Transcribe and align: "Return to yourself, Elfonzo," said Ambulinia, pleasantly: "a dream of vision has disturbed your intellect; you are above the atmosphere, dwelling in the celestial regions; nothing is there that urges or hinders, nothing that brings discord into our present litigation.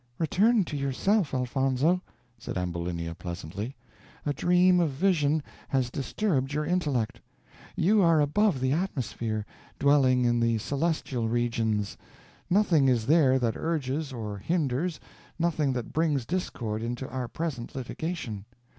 "Return 0.17 0.63
to 0.63 0.75
yourself, 0.75 1.31
Elfonzo," 1.31 2.01
said 2.39 2.57
Ambulinia, 2.57 3.13
pleasantly: 3.13 3.75
"a 4.25 4.33
dream 4.33 4.79
of 4.79 4.89
vision 4.89 5.43
has 5.69 5.91
disturbed 5.91 6.53
your 6.53 6.65
intellect; 6.65 7.21
you 7.75 8.01
are 8.01 8.19
above 8.19 8.59
the 8.61 8.71
atmosphere, 8.71 9.45
dwelling 9.77 10.25
in 10.25 10.39
the 10.39 10.57
celestial 10.57 11.29
regions; 11.29 11.97
nothing 12.49 12.87
is 12.87 13.05
there 13.05 13.37
that 13.37 13.53
urges 13.55 14.11
or 14.11 14.39
hinders, 14.39 14.99
nothing 15.37 15.71
that 15.73 15.93
brings 15.93 16.25
discord 16.25 16.81
into 16.81 17.07
our 17.07 17.27
present 17.27 17.75
litigation. 17.75 18.45